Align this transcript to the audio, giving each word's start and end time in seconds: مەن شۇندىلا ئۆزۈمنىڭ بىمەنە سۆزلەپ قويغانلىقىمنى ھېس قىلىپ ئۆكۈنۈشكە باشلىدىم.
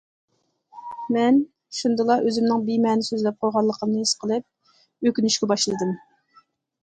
مەن 1.15 1.35
شۇندىلا 1.79 2.15
ئۆزۈمنىڭ 2.29 2.63
بىمەنە 2.69 3.05
سۆزلەپ 3.09 3.37
قويغانلىقىمنى 3.45 4.01
ھېس 4.05 4.13
قىلىپ 4.23 5.09
ئۆكۈنۈشكە 5.11 5.51
باشلىدىم. 5.53 5.93